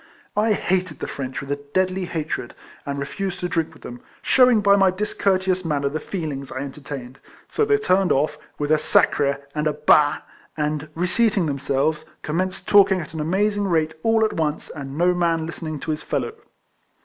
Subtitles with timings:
[0.35, 2.55] I hated the French with a deadly hatred,
[2.87, 7.19] and refused to drink with them, shewing by my discourteous manner the feelings I entertained;
[7.47, 10.21] so they turned off, with a" Sacre I" and a" Bah!"
[10.57, 15.45] and, reseating themselves, commenced talking at an amazing rate all at once, and no man
[15.45, 16.33] listening to his fellow.